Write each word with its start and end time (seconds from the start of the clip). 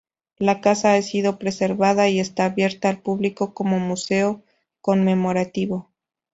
La 0.39 0.61
casa 0.61 0.95
ha 0.95 1.01
sido 1.03 1.37
preservada, 1.37 2.09
y 2.09 2.19
está 2.19 2.45
abierta 2.45 2.89
al 2.89 3.03
público 3.03 3.53
como 3.53 3.77
museo 3.79 4.41
conmemorativo. 4.81 5.91